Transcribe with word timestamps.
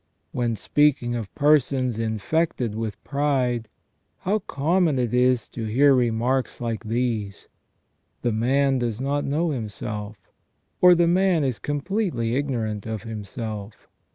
When 0.31 0.55
speaking 0.55 1.13
of 1.13 1.31
persons 1.35 1.99
infected 1.99 2.73
with 2.73 3.03
pride, 3.03 3.69
how 4.21 4.39
common 4.39 4.97
it 4.97 5.13
is 5.13 5.47
to 5.49 5.65
hear 5.65 5.93
remarks 5.93 6.59
like 6.59 6.85
these: 6.85 7.47
The 8.23 8.31
man 8.31 8.79
does 8.79 8.99
not 8.99 9.23
know 9.25 9.51
himself; 9.51 10.17
or. 10.81 10.95
The 10.95 11.05
man 11.05 11.43
is 11.43 11.59
completely 11.59 12.35
ignorant 12.35 12.87
of 12.87 13.03
himself. 13.03 13.87